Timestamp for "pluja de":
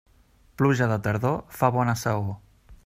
0.61-0.97